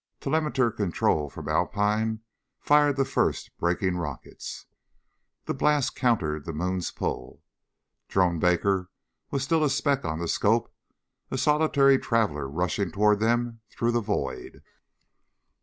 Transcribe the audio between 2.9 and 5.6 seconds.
the first braking rockets. The